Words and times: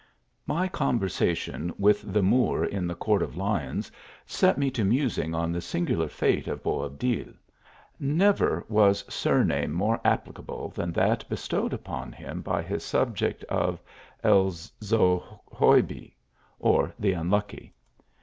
MY 0.47 0.67
conversation 0.69 1.71
with 1.77 2.11
the 2.11 2.23
Moor 2.23 2.65
in 2.65 2.87
the 2.87 2.95
Court 2.95 3.21
of 3.21 3.37
Lions 3.37 3.91
set 4.25 4.57
me 4.57 4.71
to 4.71 4.83
musing 4.83 5.35
on 5.35 5.51
the 5.51 5.61
singular 5.61 6.07
fate 6.07 6.47
of 6.47 6.63
Bo 6.63 6.89
.ibdil. 6.89 7.35
Never 7.99 8.65
was 8.67 9.05
surname 9.13 9.71
more 9.71 10.01
applicable 10.03 10.69
than 10.69 10.91
that 10.93 11.23
bestowed 11.29 11.71
upon 11.71 12.13
him 12.13 12.41
by 12.41 12.63
his 12.63 12.83
subjects, 12.83 13.43
of" 13.47 13.79
El 14.23 14.49
Zogoybi," 14.49 16.15
or," 16.59 16.93
the 16.99 17.13
unlucky." 17.13 17.71